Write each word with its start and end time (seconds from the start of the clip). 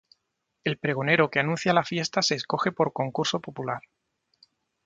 El 0.63 0.79
pregonero 0.79 1.29
que 1.29 1.37
anuncia 1.39 1.73
la 1.75 1.83
fiesta 1.83 2.23
se 2.23 2.33
escoge 2.33 2.71
por 2.71 2.91
concurso 2.91 3.39
popular. 3.39 3.83